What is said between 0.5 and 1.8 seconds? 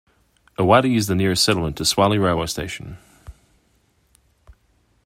Iwade is the nearest settlement